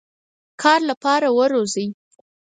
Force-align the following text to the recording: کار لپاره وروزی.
کار 0.61 0.79
لپاره 0.89 1.27
وروزی. 1.37 1.87